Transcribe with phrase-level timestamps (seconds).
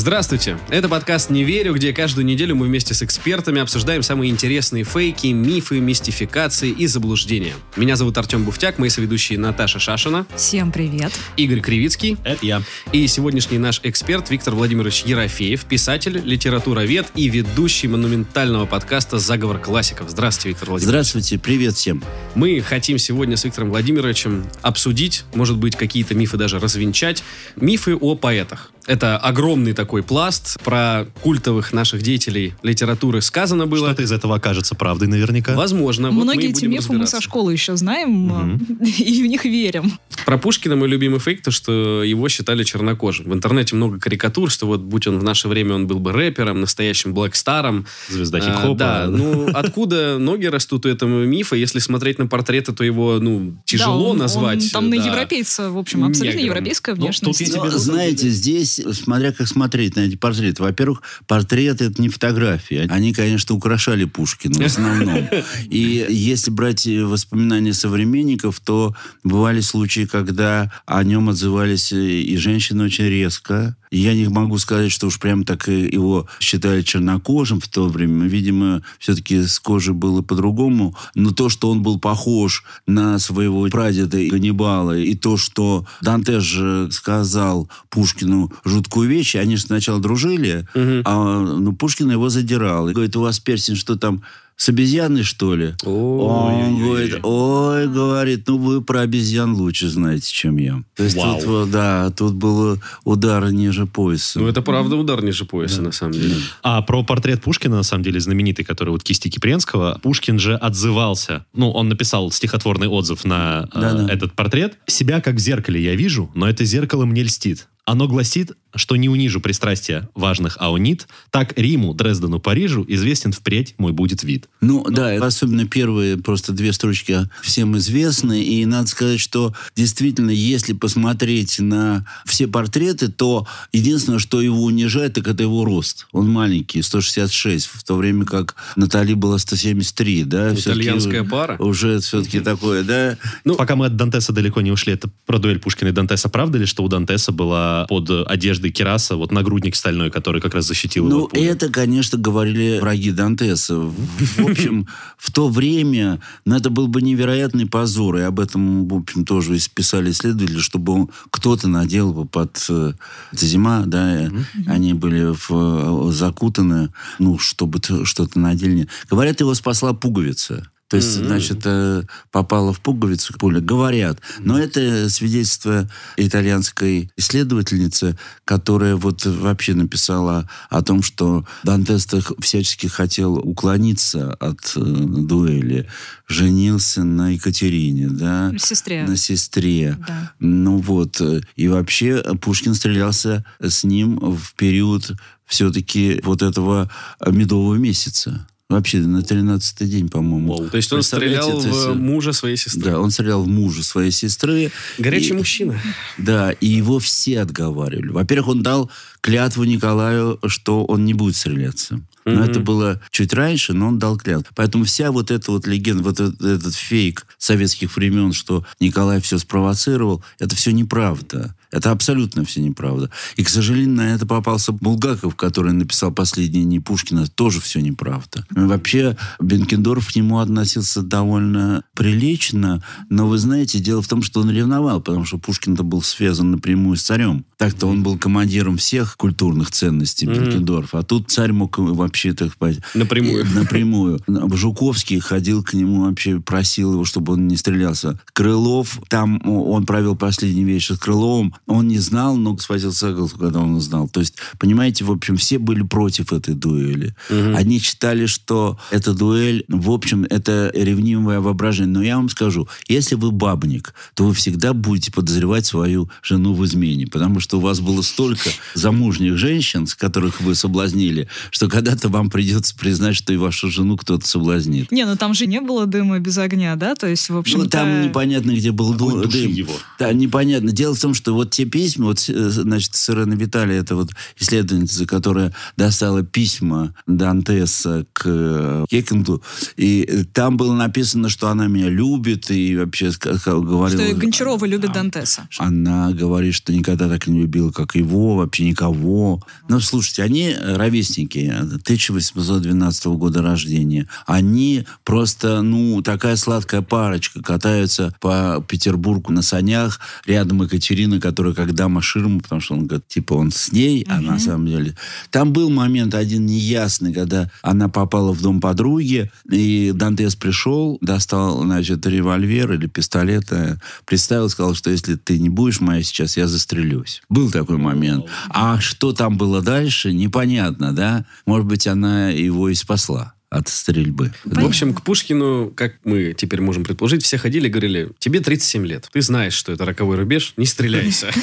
[0.00, 0.58] Здравствуйте!
[0.70, 5.26] Это подкаст «Не верю», где каждую неделю мы вместе с экспертами обсуждаем самые интересные фейки,
[5.26, 7.52] мифы, мистификации и заблуждения.
[7.76, 11.12] Меня зовут Артем Буфтяк, мои соведущие Наташа Шашина, Всем привет.
[11.36, 12.62] Игорь Кривицкий Это я.
[12.92, 20.08] и сегодняшний наш эксперт Виктор Владимирович Ерофеев, писатель, литературовед и ведущий монументального подкаста «Заговор классиков».
[20.08, 20.88] Здравствуйте, Виктор Владимирович.
[20.88, 22.02] Здравствуйте, привет всем.
[22.34, 27.22] Мы хотим сегодня с Виктором Владимировичем обсудить, может быть, какие-то мифы даже развенчать,
[27.56, 28.72] мифы о поэтах.
[28.90, 30.60] Это огромный такой пласт.
[30.64, 33.86] Про культовых наших деятелей литературы сказано было.
[33.86, 35.54] Что-то из этого окажется правдой наверняка.
[35.54, 36.10] Возможно.
[36.10, 39.92] Вот Многие эти будем мифы мы со школы еще знаем и в них верим.
[40.26, 43.30] Про Пушкина мой любимый фейк, то, что его считали чернокожим.
[43.30, 46.60] В интернете много карикатур, что вот будь он в наше время, он был бы рэпером,
[46.60, 47.86] настоящим блэкстаром.
[48.08, 48.74] Звезда А, хип-хопа.
[48.74, 51.54] да, ну откуда ноги растут у этого мифа?
[51.54, 54.64] Если смотреть на портреты, то его, ну, тяжело Да, он- назвать.
[54.64, 55.04] он там на да.
[55.06, 56.56] европейца, в общем, абсолютно Негром.
[56.56, 57.40] европейская Ну, тут внешность.
[57.40, 60.62] я Ну, тебе знаете, здесь, смотря как смотреть на эти портреты.
[60.62, 62.86] Во-первых, портреты это не фотографии.
[62.90, 65.28] Они, конечно, украшали Пушкина в основном.
[65.68, 72.36] И если брать э, воспоминания современников, то бывали случаи, когда о нем отзывались э, и
[72.36, 73.76] женщины очень резко.
[73.90, 78.26] Я не могу сказать, что уж прям так его считали чернокожим в то время.
[78.26, 80.96] Видимо, все-таки с кожей было по-другому.
[81.16, 86.88] Но то, что он был похож на своего прадеда Ганнибала, и то, что Данте же
[86.92, 92.88] сказал Пушкину жуткую вещь, они же сначала дружили, а ну, Пушкин его задирал.
[92.88, 94.22] И говорит, у вас перстень что там,
[94.60, 95.74] с обезьяной, что ли?
[95.84, 100.82] Он говорит, ой, говорит, ну вы про обезьян лучше знаете, чем я.
[100.96, 101.38] То есть Вау.
[101.38, 104.38] тут, вот, да, тут было удар ниже пояса.
[104.38, 106.34] Ну, это правда удар ниже пояса, на самом деле.
[106.62, 111.46] А про портрет Пушкина, на самом деле, знаменитый, который вот кисти Кипренского, Пушкин же отзывался.
[111.54, 114.12] Ну, он написал стихотворный отзыв на э, Да-да.
[114.12, 114.76] этот портрет.
[114.86, 117.66] «Себя как в зеркале я вижу, но это зеркало мне льстит.
[117.84, 123.92] Оно гласит, что не унижу пристрастия важных аонит, так Риму, Дрездену, Парижу известен впредь мой
[123.92, 124.48] будет вид».
[124.60, 128.42] Ну, да, особенно первые просто две строчки всем известны.
[128.44, 135.14] И надо сказать, что действительно, если посмотреть на все портреты, то единственное, что его унижает,
[135.14, 136.06] так это его рост.
[136.12, 140.54] Он маленький, 166, в то время как Натали была 173, да?
[140.54, 141.56] Итальянская пара.
[141.58, 143.18] Уже все-таки такое, да?
[143.44, 146.28] Ну- Пока мы от Дантеса далеко не ушли, это про дуэль Пушкина и Дантеса.
[146.28, 150.66] Правда ли, что у Дантеса была под одеждой Кираса вот нагрудник стальной, который как раз
[150.66, 151.44] защитил его Ну, от пули?
[151.44, 153.76] это, конечно, говорили враги Дантеса.
[153.76, 154.86] В общем,
[155.18, 158.16] в то время, ну, это был бы невероятный позор.
[158.16, 162.64] И об этом, в общем, тоже писали исследователи, чтобы кто-то надел бы под...
[162.68, 162.92] э,
[163.32, 164.30] Это зима, да,
[164.66, 168.88] они были в, э, закутаны, ну, чтобы что-то надели.
[169.10, 170.68] Говорят, его спасла пуговица.
[170.90, 172.02] То есть, значит, э,
[172.32, 173.60] попала в пуговицу пуля.
[173.60, 174.18] Говорят.
[174.40, 182.08] Но это свидетельство итальянской исследовательницы, которая вот вообще написала о том, что Дантес
[182.40, 185.88] всячески хотел уклониться от э, дуэли.
[186.26, 188.52] Женился на Екатерине, да?
[188.58, 189.04] Сестре.
[189.04, 189.96] На сестре.
[190.08, 190.32] Да.
[190.40, 191.20] Ну вот.
[191.20, 195.12] э, И вообще Пушкин стрелялся с ним в период
[195.46, 196.90] все-таки вот этого
[197.20, 198.44] э, медового месяца.
[198.70, 200.68] Вообще на 13-й день, по-моему.
[200.68, 202.82] То есть он стрелял то есть, в э, мужа своей сестры.
[202.92, 204.70] Да, он стрелял в мужа своей сестры.
[204.96, 205.76] Горячий И- мужчина.
[206.18, 208.10] Да, и его все отговаривали.
[208.10, 208.88] Во-первых, он дал
[209.22, 212.00] клятву Николаю, что он не будет стреляться.
[212.24, 214.52] Но это было чуть раньше, но он дал клятву.
[214.54, 219.38] Поэтому вся вот эта вот легенда, вот этот, этот фейк советских времен, что Николай все
[219.38, 221.56] спровоцировал, это все неправда.
[221.70, 223.10] Это абсолютно все неправда.
[223.36, 227.26] И, к сожалению, на это попался Булгаков, который написал «Последние дни Пушкина».
[227.26, 228.44] Тоже все неправда.
[228.50, 234.50] Вообще, Бенкендорф к нему относился довольно прилично, но, вы знаете, дело в том, что он
[234.50, 237.44] ревновал, потому что Пушкин-то был связан напрямую с царем.
[237.56, 242.80] Так-то он был командиром всех культурных ценностей Бенкендорф, а тут царь мог вообще, так сказать...
[242.94, 243.46] Напрямую.
[243.54, 244.20] Напрямую.
[244.26, 248.20] Жуковский ходил к нему вообще, просил его, чтобы он не стрелялся.
[248.32, 253.38] Крылов, там он провел последний вечер с Крыловым, Он не знал, но схватил за голову,
[253.38, 254.08] когда он узнал.
[254.08, 257.14] То есть, понимаете, в общем, все были против этой дуэли.
[257.28, 261.92] Они считали, что эта дуэль, в общем, это ревнивое воображение.
[261.92, 266.64] Но я вам скажу, если вы бабник, то вы всегда будете подозревать свою жену в
[266.64, 267.06] измене.
[267.06, 272.30] Потому что у вас было столько замужних женщин, с которых вы соблазнили, что когда-то вам
[272.30, 274.90] придется признать, что и вашу жену кто-то соблазнит.
[274.90, 276.94] Не, ну там же не было дыма без огня, да?
[276.94, 279.20] То есть, в общем Ну, там непонятно, где был дым.
[279.50, 279.72] его.
[279.98, 280.72] Да, непонятно.
[280.72, 285.06] Дело в том, что вот те письма, вот, э, значит, Сирена Виталия, это вот исследовательница,
[285.06, 289.42] которая достала письма Дантеса к э, Кекингу,
[289.76, 293.88] и э, там было написано, что она меня любит, и вообще говорила...
[293.88, 295.48] Что Гончарова любит А, Дантеса.
[295.58, 299.42] Она говорит, что никогда так не любила, как его, вообще никого.
[299.68, 304.08] Ну, слушайте, они э, ровесники, 1812 года рождения.
[304.26, 307.42] Они просто, ну, такая сладкая парочка.
[307.42, 310.00] Катаются по Петербургу на санях.
[310.26, 314.20] Рядом Екатерина, которая как дама ширму, потому что он говорит, типа, он с ней, а
[314.20, 314.96] на самом деле...
[315.30, 321.62] Там был момент один неясный, когда она попала в дом подруги, и Дантес пришел, достал,
[321.62, 326.46] значит, револьвер или пистолет, э, представил, сказал, что если ты не будешь моя сейчас, я
[326.46, 327.22] застрелюсь.
[327.28, 328.26] Был такой момент.
[328.48, 331.24] А что там было дальше, непонятно, да?
[331.46, 334.32] Может быть, она его и спасла от стрельбы.
[334.44, 338.86] В общем, к Пушкину, как мы теперь можем предположить, все ходили и говорили, тебе 37
[338.86, 341.30] лет, ты знаешь, что это роковой рубеж, не стреляйся.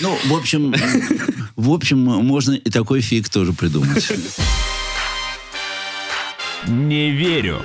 [0.00, 0.74] Ну, в общем,
[1.56, 4.10] в общем, можно и такой фиг тоже придумать.
[6.68, 7.62] Не верю.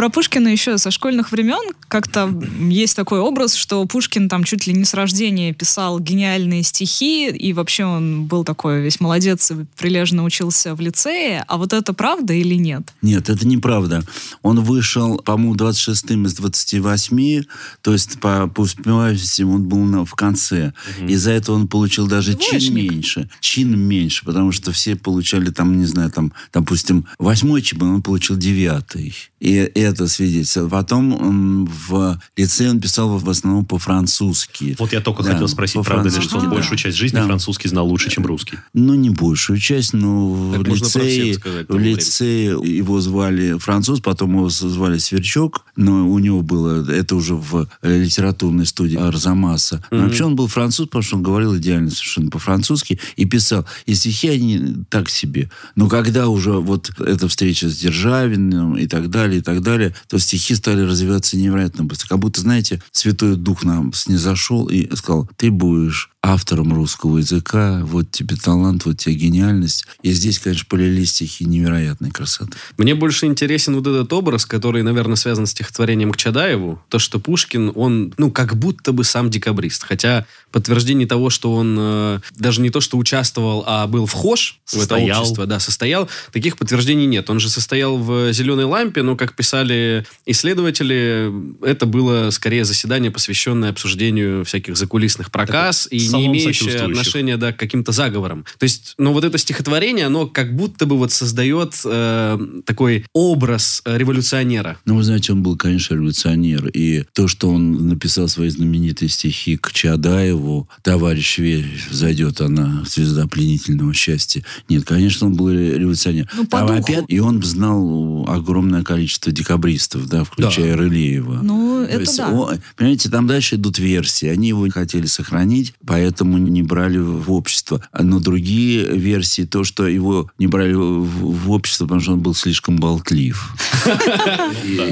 [0.00, 2.32] Про Пушкина еще со школьных времен как-то
[2.70, 7.52] есть такой образ, что Пушкин там чуть ли не с рождения писал гениальные стихи, и
[7.52, 11.44] вообще он был такой весь молодец и прилежно учился в лицее.
[11.48, 12.94] А вот это правда или нет?
[13.02, 14.02] Нет, это неправда.
[14.40, 17.42] Он вышел, по-моему, 26-м из 28,
[17.82, 20.72] то есть по, по успеваемости он был на- в конце.
[21.06, 22.90] Из-за этого он получил даже чин Двоечник.
[22.92, 23.30] меньше.
[23.40, 28.38] Чин меньше, потому что все получали там, не знаю, там, допустим, восьмой чин, он получил
[28.38, 29.14] девятый.
[29.40, 29.54] И
[29.90, 30.68] это свидетельство.
[30.68, 34.76] Потом в лицее он писал в основном по-французски.
[34.78, 36.50] Вот я только Да, хотел спросить, правда ли, что он да.
[36.50, 37.26] большую часть жизни Да.
[37.26, 38.58] французский знал лучше, чем русский?
[38.74, 44.34] Ну, не большую часть, но Так в лицее, сказать в лицее его звали француз, потом
[44.36, 49.84] его звали Сверчок, но у него было, это уже в э, литературной студии Арзамаса.
[49.90, 53.66] Но Вообще он был француз, потому что он говорил идеально совершенно по-французски и писал.
[53.86, 55.50] И стихи они так себе.
[55.76, 60.18] Но когда уже вот эта встреча с Державиным и так далее, и так далее, то
[60.18, 62.08] стихи стали развиваться невероятно быстро.
[62.08, 68.10] Как будто, знаете, Святой Дух нам снизошел и сказал, ты будешь автором русского языка, вот
[68.10, 69.86] тебе талант, вот тебе гениальность.
[70.02, 72.58] И здесь, конечно, полились стихи невероятной красоты.
[72.76, 76.80] Мне больше интересен вот этот образ, который, наверное, связан с стихотворением к Чадаеву.
[76.88, 79.84] То, что Пушкин, он, ну, как будто бы сам декабрист.
[79.84, 84.74] Хотя подтверждение того, что он э, даже не то, что участвовал, а был вхож в
[84.74, 85.20] это Состоял.
[85.20, 87.30] общество, да, состоял, таких подтверждений нет.
[87.30, 91.32] Он же состоял в «Зеленой лампе», но, как писали исследователи,
[91.62, 97.56] это было скорее заседание, посвященное обсуждению всяких закулисных проказ и не имеющее отношения да, к
[97.56, 98.44] каким-то заговорам.
[98.58, 103.82] То есть, но вот это стихотворение, оно как будто бы вот создает э, такой образ
[103.84, 104.78] э, революционера.
[104.84, 106.68] Ну, вы знаете, он был, конечно, революционер.
[106.68, 113.26] И то, что он написал свои знаменитые стихи к Чадаеву, «Товарищ верь, зайдет она, звезда
[113.26, 114.44] пленительного счастья».
[114.68, 116.28] Нет, конечно, он был революционер.
[116.34, 116.72] Ну, по духу.
[116.72, 121.40] опять, и он знал огромное количество декабристов, да, включая Рылеева.
[121.42, 122.28] Ну, То это есть, да.
[122.30, 124.26] о- понимаете, там дальше идут версии.
[124.26, 127.82] Они его хотели сохранить, поэтому не брали в общество.
[127.98, 132.78] Но другие версии, то, что его не брали в, общество, потому что он был слишком
[132.78, 133.54] болтлив.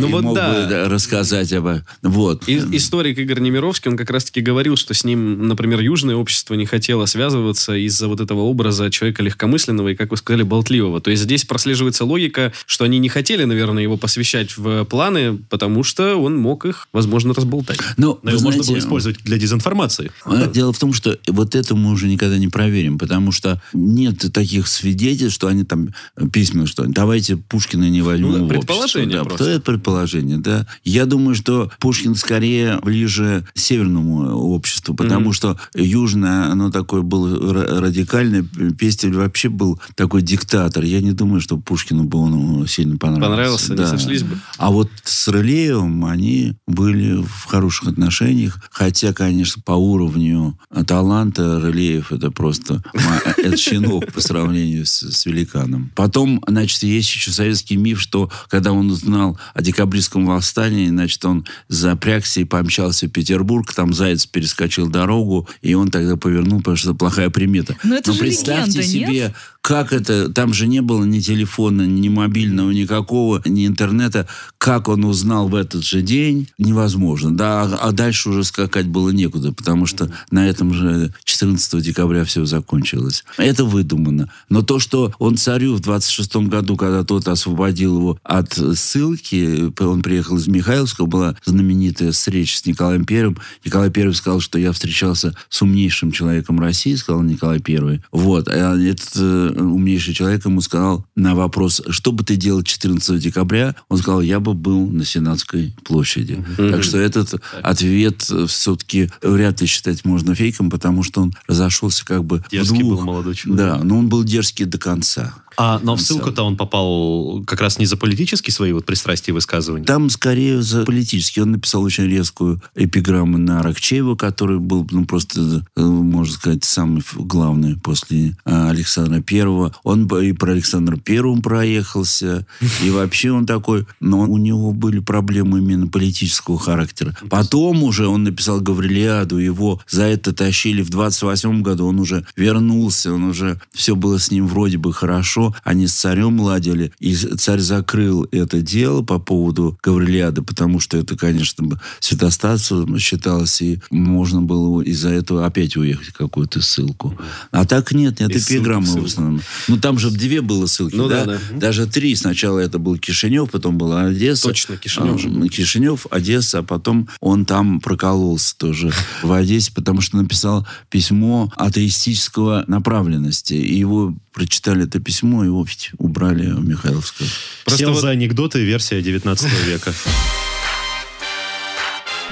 [0.00, 0.88] Ну вот да.
[0.88, 1.68] рассказать об...
[2.02, 2.48] Вот.
[2.48, 6.66] И, историк Игорь Немировский, он как раз-таки говорил, что с ним, например, южное общество не
[6.66, 11.00] хотело связываться из-за вот этого образа человека легкомысленного и, как вы сказали, болтливого.
[11.00, 15.82] То есть здесь прослеживается логика, что они не хотели, наверное, его посвящать в планы, потому
[15.82, 17.78] что он мог их, возможно, разболтать.
[17.96, 20.10] Но, Но вы его можно знаете, было использовать для дезинформации.
[20.24, 24.30] А, Дело в том, что вот это мы уже никогда не проверим, потому что нет
[24.32, 25.88] таких свидетельств, что они там
[26.32, 29.24] письменно, что давайте Пушкина не возьмем Ну, в предположение общество.
[29.24, 29.44] Да, просто.
[29.50, 30.66] это предположение, да.
[30.84, 35.32] Я думаю, что Пушкин скорее ближе к северному обществу, потому Мгм.
[35.32, 38.42] что южное, оно такое было ра- радикальное.
[38.78, 40.84] Пестель вообще был такой диктатор.
[40.84, 43.28] Я не думаю, что Пушкину бы он сильно понравился.
[43.30, 44.38] Понравился, не сошлись бы.
[44.58, 51.58] А вот с Рылеевым они были в хороших отношениях, хотя, конечно, по уровню талант э,
[51.58, 55.92] Рылеев это просто ма- это щенок по сравнению с, с великаном.
[55.94, 61.44] Потом, значит, есть еще советский миф, что когда он узнал о декабристском восстании, значит, он
[61.68, 66.90] запрягся и помчался в Петербург, там Заяц перескочил дорогу, и он тогда повернул, потому что
[66.90, 67.76] это плохая примета.
[67.84, 69.08] Но это же представьте легенда, нет?
[69.08, 74.26] себе, как это, там же не было ни телефона, ни мобильного, никакого, ни интернета.
[74.56, 77.36] Как он узнал в этот же день, невозможно.
[77.36, 80.77] Да, а, а дальше уже скакать было некуда, потому что на этом же
[81.24, 83.24] 14 декабря все закончилось.
[83.36, 84.30] Это выдумано.
[84.48, 90.02] Но то, что он царю в 26 году, когда тот освободил его от ссылки, он
[90.02, 93.38] приехал из Михайловска, была знаменитая встреча с Николаем Первым.
[93.64, 98.02] Николай Первый сказал, что я встречался с умнейшим человеком России, сказал Николай Первый.
[98.12, 98.48] Вот.
[98.48, 103.74] А этот э, умнейший человек ему сказал на вопрос, что бы ты делал 14 декабря,
[103.88, 106.44] он сказал, я бы был на Сенатской площади.
[106.56, 112.24] Так что этот ответ все-таки вряд ли считать можно фейком, потому что он разошелся как
[112.24, 113.04] бы в Дерзкий был двух.
[113.04, 113.66] молодой человек.
[113.66, 115.34] Да, но он был дерзкий до конца.
[115.60, 119.34] А, но в ссылку-то он попал как раз не за политические свои вот пристрастия и
[119.34, 119.84] высказывания.
[119.84, 121.40] Там скорее за политически.
[121.40, 127.02] Он написал очень резкую эпиграмму на Аракчеева, который был, ну, просто, э, можно сказать, самый
[127.16, 129.74] главный после а, Александра Первого.
[129.82, 132.46] Он и про Александра Первого проехался,
[132.84, 133.84] и вообще он такой...
[133.98, 137.16] Но у него были проблемы именно политического характера.
[137.28, 143.12] Потом уже он написал Гаврилиаду, его за это тащили в 28 году, он уже вернулся,
[143.12, 143.60] он уже...
[143.72, 148.60] Все было с ним вроде бы хорошо, они с царем ладили, и царь закрыл это
[148.60, 155.10] дело по поводу Гаврилиады, потому что это, конечно, бы святостатством считалось, и можно было из-за
[155.10, 157.16] этого опять уехать в какую-то ссылку.
[157.50, 159.40] А так нет, нет эпиграммы в основном.
[159.68, 161.24] Ну, там же две было ссылки, Ну да?
[161.24, 161.58] да, да.
[161.58, 162.14] Даже три.
[162.16, 164.48] Сначала это был Кишинев, потом была Одесса.
[164.48, 170.00] Точно, Кишинев же А, Кишинев, Одесса, а потом он там прокололся тоже в Одессе, потому
[170.00, 170.47] что написал
[170.90, 173.54] письмо атеистического направленности.
[173.54, 177.28] И его прочитали это письмо, и ведь убрали в Михайловское.
[177.64, 179.92] Просто Сел вот- за анекдоты версия 19 века.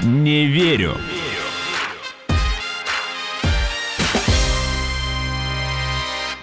[0.02, 0.96] Не верю.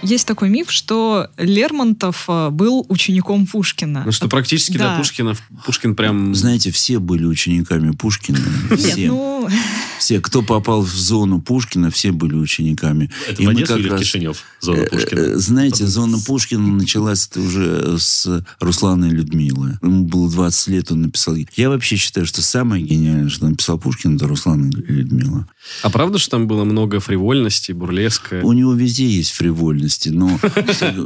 [0.02, 4.04] Есть такой миф, что Лермонтов э, был учеником Пушкина.
[4.06, 4.92] Ну что, практически Да.
[4.92, 5.34] до Пушкина.
[5.66, 6.36] Пушкин прям...
[6.36, 8.38] Знаете, все были учениками Пушкина.
[8.72, 9.08] Нет, Все.
[9.08, 9.48] ну,
[10.04, 13.10] Все, кто попал в зону Пушкина, все были учениками.
[13.26, 14.44] Это И в Одессу или в раз- Кишинев?
[14.60, 15.20] Зона Э, Пушкина.
[15.20, 19.80] э, Знаете, зона Пушкина началась уже с Руслана Людмилы.
[19.82, 21.38] Ему было 20 лет, он написал.
[21.56, 25.48] Я вообще считаю, что самое гениальное, что написал Пушкин, это Руслан и Людмила.
[25.84, 28.42] А правда, что там было много фривольности, бурлеска?
[28.44, 30.38] У него везде есть фривольности, но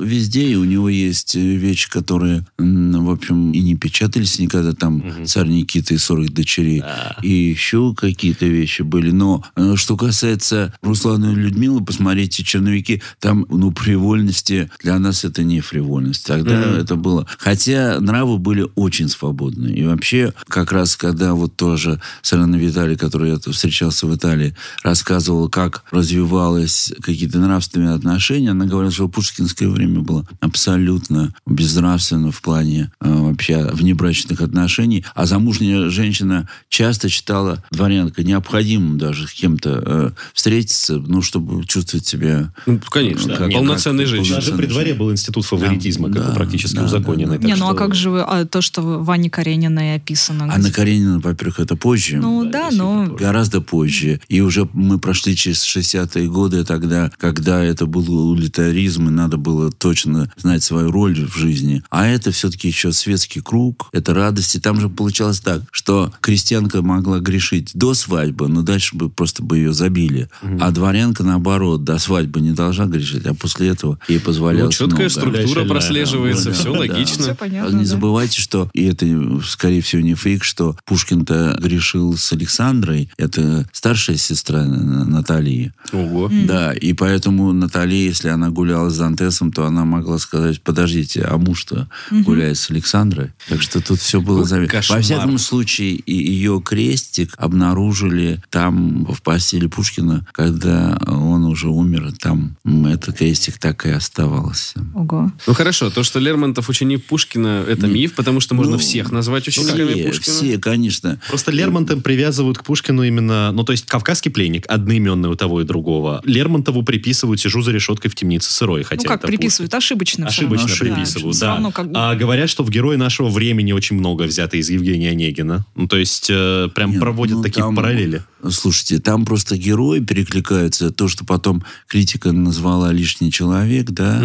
[0.02, 4.74] везде и у него есть э, вещи, которые, в общем, и не печатались никогда.
[4.74, 6.82] Там «Царь Никита и 40 дочерей».
[7.22, 9.12] И еще какие-то вещи были.
[9.12, 13.02] Но э, что касается Руслана и Людмилы, посмотрите «Черновики».
[13.20, 16.26] Там, ну, фривольности для нас это не фривольность.
[16.26, 16.76] Тогда Мгм.
[16.76, 17.28] это было...
[17.38, 19.68] Хотя нравы были очень свободны.
[19.68, 25.50] И вообще, как раз когда вот тоже Сарана Виталий, который я встречался в Италии, рассказывал,
[25.50, 32.92] как развивалось какие-то нравственные отношения, она говорила, что пушкинское время было абсолютно безнравственно в плане
[33.02, 35.06] э, вообще внебрачных отношений.
[35.16, 38.24] А замужняя женщина часто считала дворянка
[38.68, 42.54] необходимым даже с кем-то э, встретиться, ну, чтобы чувствовать себя...
[42.66, 44.36] Ну, конечно, Как- полноценной как- женщиной.
[44.36, 47.38] Даже при дворе был институт фаворитизма, как Да, практически да, узаконенный.
[47.38, 49.96] да, так не, ну а что- как же вы, а, то, что в Ване Карениной
[49.96, 50.52] описано?
[50.54, 52.18] Анна Каренина, во-первых, это позже.
[52.18, 53.06] Ну да, но...
[53.06, 54.20] Гораздо позже.
[54.28, 59.72] И уже мы прошли через 60-е годы, тогда, когда это был улитаризм, и надо было
[59.72, 61.82] точно знать свою роль в жизни.
[61.90, 64.60] А это все-таки еще светский круг, это радости.
[64.60, 69.58] Там же получалось так, что крестьянка могла грешить до свадьбы, но дальше бы просто бы
[69.58, 70.30] ее забили.
[70.60, 74.96] А дворянка, наоборот, до свадьбы не должна грешить, а после этого ей Ну, позволялось четкая
[74.98, 75.10] много.
[75.10, 77.24] структура Дальше, прослеживается, да, все да, логично.
[77.24, 77.90] Все А понятно, Не да.
[77.90, 79.06] забывайте, что, и это,
[79.46, 83.10] скорее всего, не фейк, что Пушкин-то грешил с Александрой.
[83.18, 85.72] Это старшая сестра Н- Натальи.
[85.94, 86.32] Ого.
[86.48, 91.38] Да, и поэтому Наталья, если она гуляла с Дантесом, то она могла сказать, подождите, а
[91.38, 93.32] муж-то гуляет с Александрой?
[93.50, 94.82] Так что тут все было заметно.
[94.90, 102.12] Во всяком случае, и ее крестик обнаружили там, в постели Пушкина, когда он уже умер.
[102.20, 104.86] Там м, этот крестик так и оставался.
[104.96, 105.32] Ого.
[105.46, 109.48] Ну хорошо, то, что Лермонтов ученик Пушкина, это миф, потому что можно Ну, всех назвать
[109.48, 110.36] учениками Все, Пушкина.
[110.36, 111.20] все, конечно.
[111.30, 115.64] Просто Лермонтов привязывают к Пушкину именно, ну, то есть «Кавказский пленник» одноименный у того и
[115.64, 116.22] другого.
[116.24, 119.74] Лермонтову приписывают «Сижу за решеткой в темнице сырой», хотя ну как это приписывают?
[119.74, 120.28] Ошибочно.
[120.28, 120.96] всё Ошибочно равно.
[120.96, 121.48] приписывают, да.
[121.54, 125.66] равно как А говорят, что в герои нашего времени очень много взято из Евгения Онегина.
[125.76, 128.24] Ну, то есть, э, прям Нет, проводят ну, такие там- параллели.
[128.50, 130.92] Слушайте, там просто герои перекликаются.
[130.92, 134.22] То, что потом критика назвала лишний человек, да.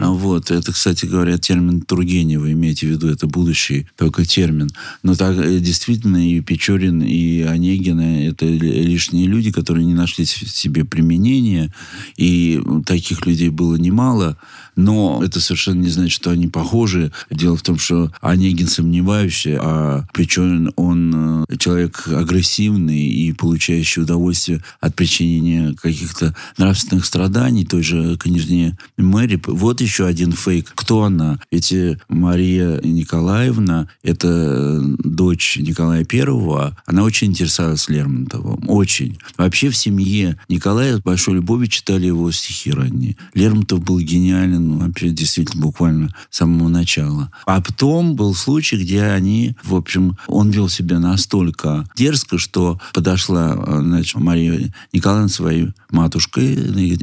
[0.00, 0.50] А Вот.
[0.50, 4.70] Это, кстати говоря, термин Тургенева, имейте в виду, это будущий только термин.
[5.02, 10.24] Но так э, действительно и Печорин, и Онегин это ли- лишние люди, которые не нашли
[10.24, 11.72] себе применения.
[12.16, 14.36] И таких людей было немало.
[14.76, 17.12] Но это совершенно не значит, что они похожи.
[17.30, 24.62] Дело в том, что Онегин сомневающий, а Печорин, он э, человек агрессивный и получающий удовольствие
[24.80, 29.40] от причинения каких-то нравственных страданий той же княжне Мэри.
[29.46, 30.72] Вот еще один фейк.
[30.74, 31.38] Кто она?
[31.50, 31.74] Ведь
[32.08, 38.68] Мария Николаевна, это э, дочь Николая Первого, она очень интересовалась Лермонтовым.
[38.68, 39.18] Очень.
[39.36, 43.16] Вообще в семье Николая с большой любовью читали его стихи ранние.
[43.34, 47.30] Лермонтов был гениален ну, вообще действительно буквально с самого начала.
[47.46, 53.54] А потом был случай, где они, в общем, он вел себя настолько дерзко, что подошла
[53.54, 56.54] э, значит, Мария Николаевна своей матушкой,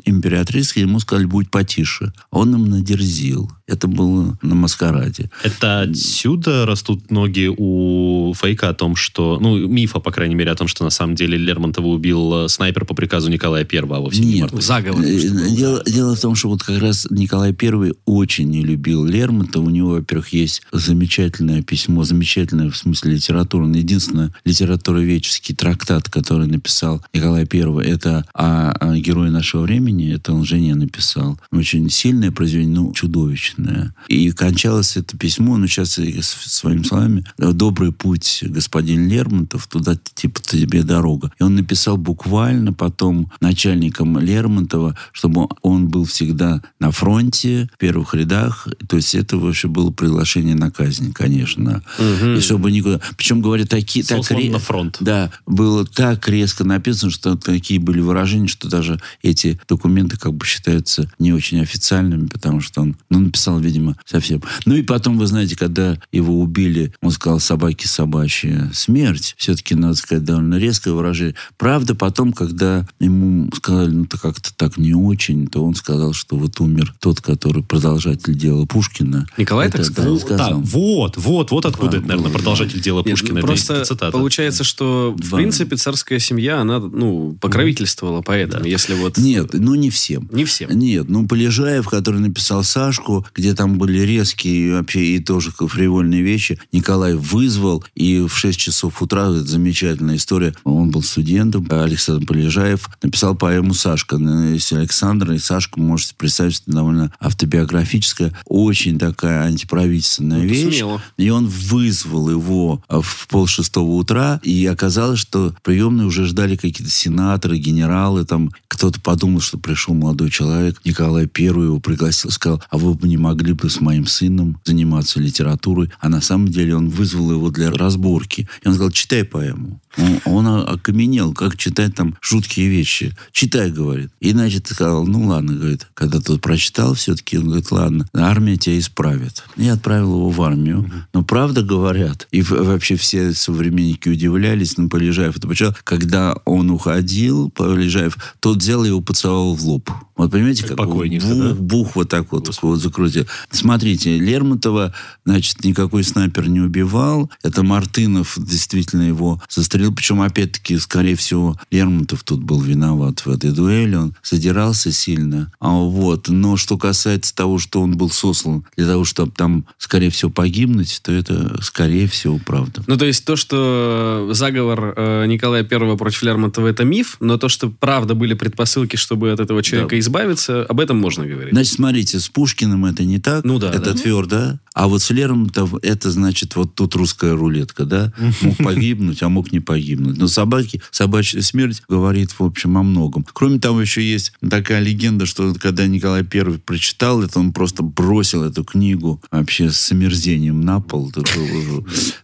[0.05, 2.13] императрицей, ему сказали, будь потише.
[2.31, 3.51] Он им надерзил.
[3.67, 5.29] Это было на маскараде.
[5.43, 9.37] Это отсюда растут ноги у фейка о том, что...
[9.39, 12.85] Ну, мифа, по крайней мере, о том, что на самом деле Лермонтова убил э, снайпер
[12.85, 14.51] по приказу Николая Первого, а вовсе не Нет.
[14.53, 15.03] Заговор.
[15.03, 19.05] Э, был, Дело, дело в том, что вот как раз Николай I очень не любил
[19.05, 19.65] Лермонтова.
[19.65, 23.79] У него, во-первых, есть замечательное письмо, замечательное в смысле литературное.
[23.79, 30.13] Единственное литературоведческий трактат, который написал Николай I, это о, о герое нашего времени.
[30.13, 31.39] Это он жене написал.
[31.51, 33.93] Очень сильное произведение, ну, чудовищное.
[34.07, 40.83] И кончалось это письмо, ну, сейчас своими словами, «Добрый путь, господин Лермонтов, туда, типа, тебе
[40.83, 41.31] дорога».
[41.39, 48.13] И он написал буквально потом начальником Лермонтова, чтобы он был всегда на фронте, в первых
[48.13, 48.67] рядах.
[48.87, 51.83] То есть это вообще было приглашение на казнь, конечно.
[51.99, 52.99] И чтобы никуда...
[53.17, 54.05] Причем, говорят, такие...
[54.05, 54.97] Так ре- на фронт.
[54.99, 60.45] Да, было так резко написано, что такие были выражения, что даже эти документы как бы
[60.45, 64.41] считаются не очень официальными, потому что он ну, написал, видимо, совсем.
[64.65, 69.35] Ну и потом, вы знаете, когда его убили, он сказал собаки собачья смерть.
[69.37, 71.35] Все-таки, надо сказать, довольно резкое выражение.
[71.57, 76.37] Правда, потом, когда ему сказали, ну, ты как-то так не очень, то он сказал, что
[76.37, 79.27] вот умер тот, который продолжатель дела Пушкина.
[79.37, 80.19] Николай Это, так да, сказал?
[80.19, 80.49] сказал.
[80.51, 83.39] Да, вот, вот, вот откуда Да, это, наверное, продолжатель дела Нет, Пушкина.
[83.39, 84.11] Это просто цитата.
[84.11, 85.37] получается, что в Да.
[85.37, 90.29] принципе царская семья, она ну покровительствовала поэтам, если вот Нет, ну не всем.
[90.31, 90.69] не всем.
[90.77, 96.59] Нет, ну Полежаев, который написал Сашку, где там были резкие вообще и тоже фривольные вещи,
[96.71, 102.89] Николай вызвал, и в 6 часов утра, это замечательная история, он был студентом, Александр Полежаев
[103.01, 104.17] написал поэму «Сашка».
[104.17, 110.53] Ну, Если Александр и Сашку можете представить, что довольно автобиографическая, очень такая антиправительственная Ну, это
[110.53, 110.75] вещь.
[110.77, 111.01] смело.
[111.17, 116.55] И он вызвал его а, в полшестого утра, и оказалось, что в приемной уже ждали
[116.55, 122.63] какие-то сенаторы, генералы, там кто-то подумал, что пришел молодой человек, Николай Первый его пригласил, сказал,
[122.69, 125.91] а вы бы не могли бы с моим сыном заниматься литературой?
[125.99, 128.47] А на самом деле он вызвал его для разборки.
[128.63, 129.79] И он сказал, читай поэму.
[130.25, 133.15] Он, окаменел, как читать там жуткие вещи.
[133.31, 134.11] Читай, говорит.
[134.19, 138.77] И, значит, сказал, ну ладно, говорит, когда тот прочитал все-таки, он говорит, ладно, армия тебя
[138.79, 139.43] исправит.
[139.57, 140.89] И отправил его в армию.
[141.13, 145.73] Но правда говорят, и вообще все современники удивлялись, но Полежаев это почему?
[145.83, 149.89] Когда он уходил, Полежаев, тот взял и его поцеловал в лоб.
[150.15, 151.53] Вот понимаете, Как как бух, да?
[151.53, 153.25] бух вот так вот, вот закрутил.
[153.51, 154.93] Смотрите, Лермонтова,
[155.25, 157.31] значит, никакой снайпер не убивал.
[157.41, 159.78] Это Мартынов действительно его застрелил.
[159.95, 163.95] Причем, опять-таки, скорее всего, Лермонтов тут был виноват в этой дуэли.
[163.95, 165.51] Он задирался сильно.
[165.59, 166.27] А вот.
[166.29, 170.99] Но что касается того, что он был сослан для того, чтобы там, скорее всего, погибнуть,
[171.03, 172.83] то это, скорее всего, правда.
[172.87, 177.49] Ну, то есть то, что заговор э, Николая Первого против Лермонтова это миф, но то,
[177.49, 179.99] что правда были предпосылки, чтобы от этого человека Да.
[179.99, 181.53] избавиться, об этом можно говорить.
[181.53, 183.43] Значит, смотрите, с Пушкиным это не так.
[183.43, 183.93] Ну да, Это да.
[183.93, 184.59] твердо.
[184.73, 188.13] А вот с Лермонтов это, значит, вот тут русская рулетка, да?
[188.41, 190.17] Мог погибнуть, а мог не погибнуть.
[190.17, 193.23] Но собаки, собачья смерть говорит, в общем, о многом.
[193.33, 198.41] Кроме того, еще есть такая легенда, что когда Николай Первый прочитал это, он просто бросил
[198.43, 201.11] эту книгу вообще с омерзением на пол.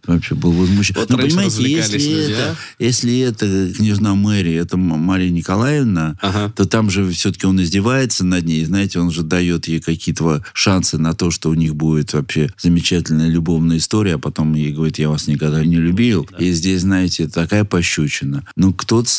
[0.08, 0.96] Вообще был возмущен.
[0.96, 6.52] Вот Но раньше понимаете, если это, если это княжна Мэри, это Мария Николаевна, Ага.
[6.56, 8.64] то там же все-таки он издевается над ней.
[8.64, 13.28] Знаете, он же дает ей какие-то шансы на то, что у них будет вообще замечательная
[13.28, 16.28] любовная история, а потом ей говорит, я вас никогда не любил.
[16.40, 18.44] И здесь, знаете, такая пощечина.
[18.56, 19.10] Ну, кто-то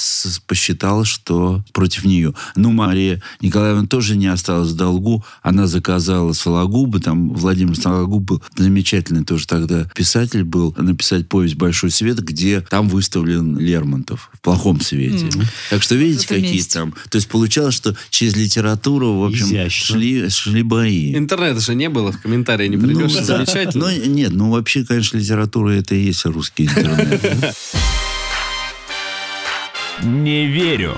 [0.47, 2.33] посчитал, что против нее.
[2.55, 5.23] Ну, Мария Николаевна тоже не осталась в долгу.
[5.43, 11.91] она заказала Сологуба, там Владимир Сологуб был замечательный тоже тогда писатель был, написать повесть «Большой
[11.91, 15.25] свет», где там выставлен Лермонтов в плохом свете.
[15.37, 15.45] М.
[15.69, 16.73] Так что видите, Это какие месть.
[16.73, 16.95] там...
[17.09, 19.95] То есть получалось, что через литературу, в общем, Изящно.
[19.95, 21.15] шли, шли бои.
[21.15, 23.13] Интернета же не было, в комментарии не придешь.
[23.13, 23.45] Ну, да.
[23.45, 23.91] замечательно.
[23.91, 27.21] Ну, нет, ну вообще, конечно, литература это и есть русский интернет.
[30.03, 30.97] Не верю.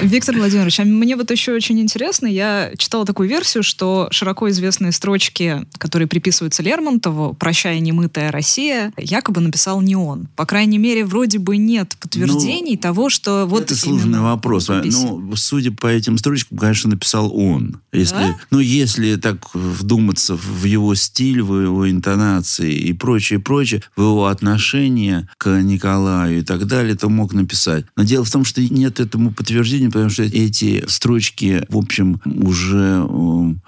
[0.00, 4.92] Виктор Владимирович, а мне вот еще очень интересно, я читала такую версию, что широко известные
[4.92, 10.28] строчки, которые приписываются Лермонтову «Прощай, немытая Россия», якобы написал не он.
[10.36, 14.68] По крайней мере, вроде бы нет подтверждений того, что вот это сложный вопрос.
[14.68, 14.96] Рукописи.
[14.96, 17.80] Ну, судя по этим строчкам, конечно, написал он.
[17.92, 18.36] Если, Да?
[18.50, 24.26] Ну, если так вдуматься в его стиль, в его интонации и прочее, прочее, в его
[24.26, 27.84] отношение к Николаю и так далее, то мог написать.
[27.96, 33.06] Но дело в том, что нет этому подтверждения, потому что эти строчки, в общем, уже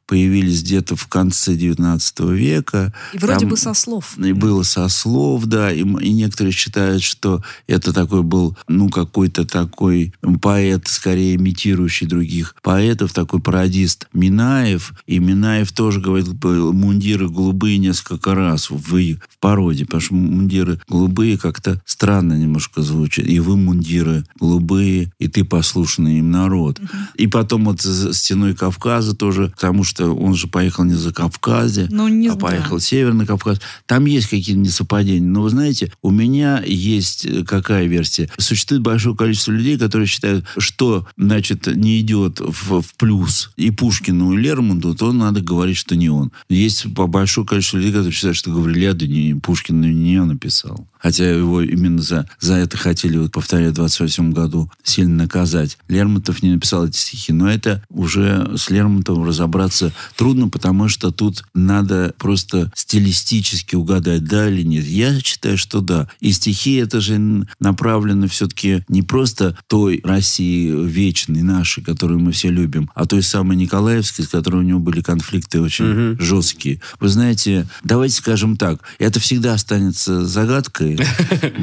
[0.07, 2.93] появились где-то в конце 19 века.
[3.12, 4.17] И вроде Там- бы со слов.
[4.19, 9.45] и было со слов, да, и, и некоторые считают, что это такой был, ну, какой-то
[9.45, 14.95] такой поэт, скорее имитирующий других поэтов, такой пародист Минаев.
[15.07, 21.39] И Минаев тоже говорит, мундиры голубые несколько раз в, в пародии, потому что мундиры голубые
[21.39, 23.27] как-то странно немножко звучат.
[23.27, 26.81] И вы мундиры голубые, и ты послушный им народ.
[27.14, 31.88] И потом вот за стеной Кавказа тоже, потому что он же поехал не за Кавказе,
[31.90, 32.40] Ну, не а да.
[32.40, 33.61] поехал в Северный Кавказ.
[33.87, 35.29] Там есть какие-то несовпадения.
[35.29, 38.29] Но вы знаете, у меня есть э, какая версия?
[38.38, 44.33] Существует большое количество людей, которые считают, что, значит, не идет в, в плюс и Пушкину,
[44.33, 46.33] и Лермонтову, то надо говорить, что не он.
[46.49, 50.87] Есть большое количество людей, которые считают, что Гавриляду не Пушкин не написал.
[50.99, 55.79] Хотя его именно за, за это хотели, вот, повторяю, в 28 году сильно наказать.
[55.97, 57.33] Лермонтов не написал эти стихи.
[57.33, 64.49] Но это уже с Лермонтовым разобраться трудно, потому что тут надо просто стилистически угадать, да
[64.49, 64.85] или нет.
[64.85, 66.09] Я считаю, что да.
[66.21, 72.33] И стихи это же н- направлено все-таки не просто той России вечной, нашей, которую мы
[72.33, 76.21] все любим, а той самой Николаевской, с которой у него были конфликты очень Мгм.
[76.21, 76.81] жесткие.
[77.01, 80.99] Вы знаете, давайте скажем так, это всегда останется загадкой.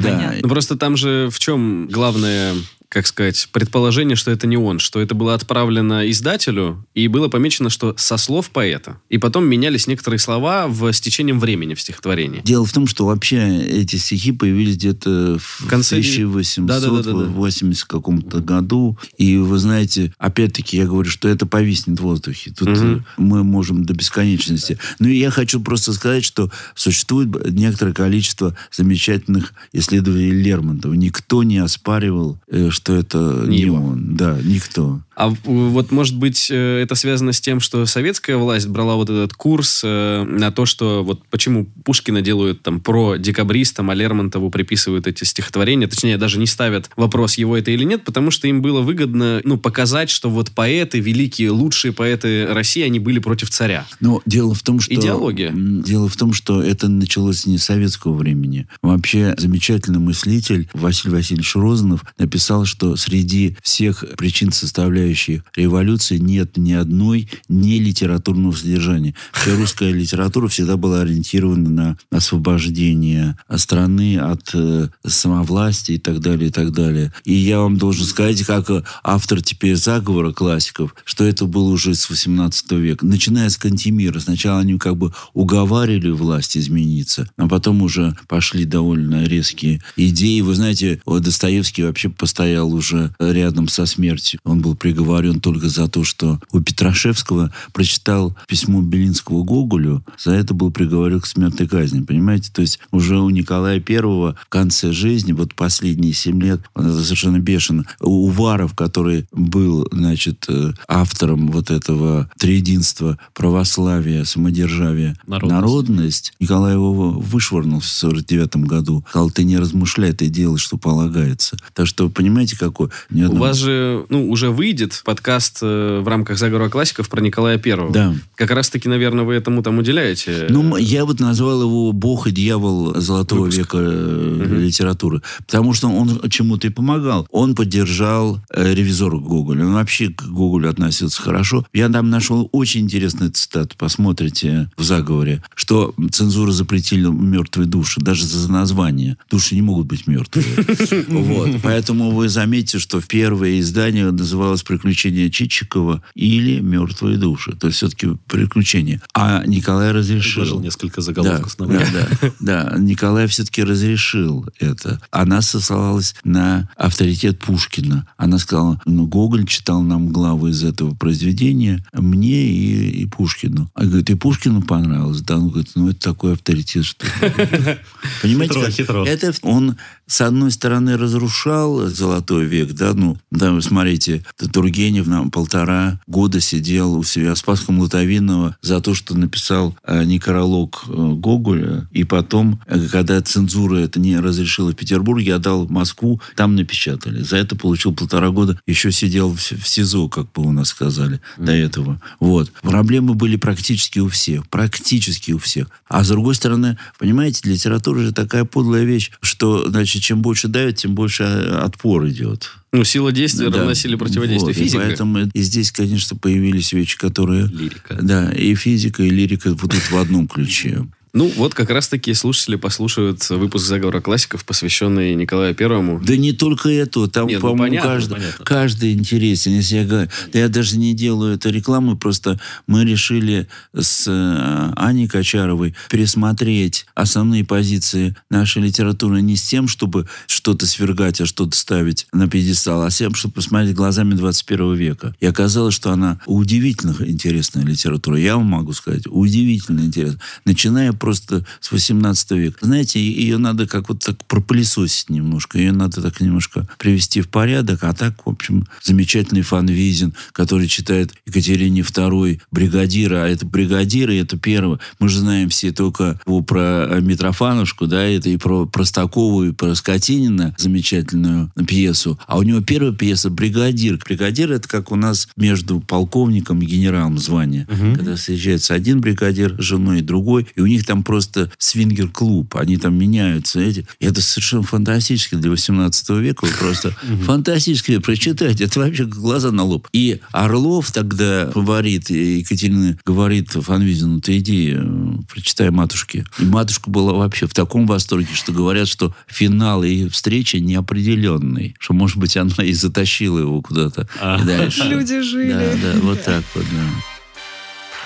[0.02, 0.34] Да.
[0.42, 2.54] Ну просто там же в чем главное,
[2.94, 7.68] как сказать, предположение, что это не он, что это было отправлено издателю, и было помечено,
[7.68, 8.98] что со слов поэта.
[9.10, 12.40] И потом менялись некоторые слова в, с течением времени в стихотворении.
[12.44, 17.10] Дело в том, что вообще эти стихи появились где-то в, В конце в Да-да-да-да-да.
[17.10, 18.96] 1880 каком-то году.
[19.18, 22.52] И вы знаете, опять-таки я говорю, что это повиснет в воздухе.
[22.56, 24.78] Тут э, мы можем до бесконечности.
[25.00, 30.94] Ну и я хочу просто сказать, что существует некоторое количество замечательных исследователей Лермонтова.
[30.94, 34.14] Никто не оспаривал, э, что это Не не, он.
[34.14, 35.00] Да, никто.
[35.16, 39.32] А вот, может быть, э, это связано с тем, что советская власть брала вот этот
[39.32, 45.06] курс э, на то, что вот почему Пушкина делают там про декабристам, а Лермонтову приписывают
[45.06, 48.80] эти стихотворения, точнее, даже не ставят вопрос, его это или нет, потому что им было
[48.80, 53.86] выгодно, ну, показать, что вот поэты, великие, лучшие поэты России, они были против царя.
[54.00, 54.94] Но дело в том, что...
[54.94, 55.52] Идеология.
[55.54, 58.66] Дело в том, что это началось не с советского времени.
[58.82, 66.72] Вообще замечательный мыслитель Василий Васильевич Розанов написал, что среди всех причин, составляющих революции, нет ни
[66.72, 69.14] одной не литературного содержания.
[69.32, 76.48] Вся русская литература всегда была ориентирована на освобождение страны от э, самовластия и так далее,
[76.48, 77.12] и так далее.
[77.24, 78.70] И я вам должен сказать, как
[79.02, 83.06] автор теперь заговора классиков, что это было уже с 18 века.
[83.06, 84.20] Начиная с Кантемира.
[84.20, 90.40] Сначала они как бы уговаривали власть измениться, а потом уже пошли довольно резкие идеи.
[90.40, 92.08] Вы знаете, Достоевский вообще
[92.54, 94.38] постоял уже рядом со смертью.
[94.44, 100.54] Он был приговорен только за то, что у Петрашевского прочитал письмо Белинского Гоголю, за это
[100.54, 102.02] был приговорен к смертной казни.
[102.02, 102.50] Понимаете?
[102.52, 107.02] То есть уже у Николая Первого в конце жизни, вот последние семь лет, он это
[107.02, 107.84] совершенно бешено.
[108.00, 115.52] У Уваров, который был, значит, э, автором вот этого триединства православия, самодержавия, Народность.
[115.52, 119.04] народность, Николай его вышвырнул в 49 году.
[119.08, 121.56] Сказал, ты не размышляй, ты делай, что полагается.
[121.72, 122.88] Так что, понимаете, какой...
[123.10, 127.20] ни У одного- вас же, ну, уже выйдет подкаст э, в рамках заговора классиков про
[127.20, 127.92] Николая Первого.
[127.92, 128.14] Да.
[128.36, 130.46] Как раз-таки, наверное, вы этому там уделяете.
[130.50, 133.58] Ну, я вот назвал его бог и дьявол золотого Выпуск.
[133.58, 134.58] века Мгм.
[134.60, 135.22] литературы.
[135.46, 137.26] Потому что он чему-то и помогал.
[137.30, 139.64] Он поддержал э, ревизора Гоголя.
[139.64, 141.64] Он вообще к Гоголю относился хорошо.
[141.72, 143.76] Я там нашел очень интересную цитату.
[143.78, 148.00] Посмотрите в заговоре, что цензура запретила мертвые души.
[148.00, 149.16] Даже за название.
[149.30, 150.44] Души не могут быть мертвые.
[151.08, 151.50] Вот.
[151.62, 157.52] Поэтому вы заметьте, что первое издание называлось «Приключения Чичикова» или «Мертвые души».
[157.52, 159.00] То есть все-таки приключения.
[159.14, 160.42] А Николай разрешил.
[160.42, 161.86] Предложил несколько заголовков да, да,
[162.20, 162.78] да, да.
[162.78, 165.00] Николай все-таки разрешил это.
[165.10, 168.06] Она сослалась на авторитет Пушкина.
[168.16, 173.70] Она сказала, ну, Гоголь читал нам главы из этого произведения мне и, и Пушкину.
[173.74, 175.20] А говорит, и Пушкину понравилось.
[175.20, 177.06] Да, он говорит, ну, это такой авторитет, что...
[178.22, 179.04] Понимаете, хитро.
[179.04, 185.28] это он, с одной стороны, разрушал золотой век, да, ну, да, вы смотрите, Тургенев на
[185.30, 191.88] полтора года сидел у себя Спасском Лутовинова за то, что написал э, некролог э, Гоголя,
[191.92, 197.22] и потом, э, когда цензура это не разрешила в Петербурге, отдал в Москву, там напечатали.
[197.22, 201.20] За это получил полтора года, еще сидел в, в СИЗО, как бы у нас сказали,
[201.38, 202.00] до этого.
[202.20, 202.52] Вот.
[202.62, 205.68] Проблемы были практически у всех, практически у всех.
[205.88, 210.76] А с другой стороны, понимаете, литература же такая подлая вещь, что, значит, чем больше давит,
[210.76, 212.50] тем больше э, отпор идет.
[212.72, 213.58] Ну, сила действия Да.
[213.58, 214.52] равносильно противодействия.
[214.52, 214.82] Вот, и Физика.
[214.84, 217.46] поэтому и здесь, конечно, появились вещи, которые...
[217.46, 217.98] Лирика.
[218.00, 220.86] Да, и физика, и лирика тут в одном ключе.
[221.14, 226.00] Ну, вот как раз-таки слушатели послушают выпуск «Заговора классиков», посвященный Николаю Первому.
[226.04, 228.44] Да не только это, там, Нет, ну, по-моему, понятно, каждый, понятно.
[228.44, 229.52] каждый интересен.
[229.52, 235.06] Если я, говорю- я даже не делаю эту рекламу, просто мы решили с э, Аней
[235.06, 242.08] Качаровой пересмотреть основные позиции нашей литературы не с тем, чтобы что-то свергать, а что-то ставить
[242.12, 245.14] на пьедестал, а с тем, чтобы посмотреть глазами 21 века.
[245.20, 248.18] И оказалось, что она удивительно интересная литература.
[248.18, 250.18] Я вам могу сказать, удивительно интересная.
[250.44, 252.56] Начиная просто с 18 века.
[252.62, 255.58] Знаете, ее надо как вот так пропылесосить немножко.
[255.58, 257.84] Ее надо так немножко привести в порядок.
[257.84, 263.24] А так, в общем, замечательный Фан Визин, который читает Екатерине II бригадира.
[263.24, 264.80] А это бригадир, и это первое.
[264.98, 269.52] Мы же знаем все только его про э, Митрофановушку, да, это и про Простакову, и
[269.52, 272.18] про Скотинина замечательную пьесу.
[272.26, 273.98] А у него первая пьеса «Бригадир».
[274.02, 277.66] Бригадир– это как у нас между полковником и генералом звание.
[277.94, 282.56] Когда встречается один бригадир с женой и другой, и у них там просто свингер-клуб.
[282.56, 283.60] Они там меняются.
[283.60, 283.86] Эти.
[284.00, 286.46] И это совершенно фантастически для 18 века.
[286.58, 286.90] Просто
[287.24, 288.64] фантастически прочитайте.
[288.64, 289.88] Это вообще глаза на лоб.
[289.92, 294.84] И Орлов тогда говорит, и Екатерина говорит Фанвизину, ты иди, э,
[295.28, 296.24] прочитай матушке.
[296.38, 301.76] И матушка была вообще в таком восторге, что говорят, что финал и встреча неопределенный.
[301.78, 304.38] Что, может быть, она и затащила его куда-то А.
[304.84, 305.52] Люди жили.
[305.52, 307.13] Да, да, вот так вот, да.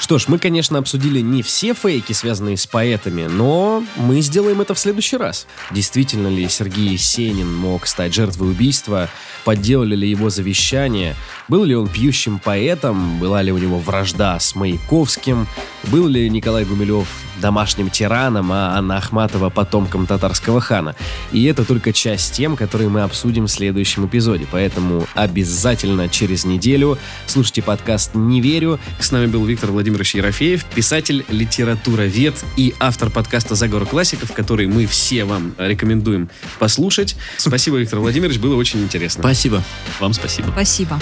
[0.01, 4.75] Что ж, мы, конечно, обсудили не все фейки, связанные с поэтами, но мы сделаем это
[4.75, 5.47] в следующий раз.
[5.71, 9.09] Действительно ли Сергей Есенин мог стать жертвой убийства?
[9.45, 11.17] Подделали ли его завещание?
[11.49, 13.19] Был ли он пьющим поэтом?
[13.19, 15.47] Была ли у него вражда с Маяковским?
[15.85, 17.09] Был ли Николай Гумилев
[17.41, 20.95] домашним тираном, а Анна Ахматова потомком татарского хана?
[21.33, 24.47] И это только часть тем, которые мы обсудим в следующем эпизоде.
[24.51, 28.79] Поэтому обязательно через неделю слушайте подкаст «Не верю».
[29.01, 34.87] С нами был Виктор Владимирович Ерофеев, писатель, литературовед и автор подкаста «Заговор классиков», который мы
[34.87, 37.17] все вам рекомендуем послушать.
[37.37, 39.23] Спасибо, Виктор Владимирович, было очень интересно.
[39.23, 39.63] Спасибо.
[40.01, 40.51] Вам спасибо.
[40.53, 40.99] Спасибо.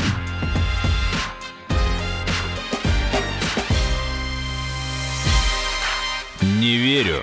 [6.43, 7.23] Не верю.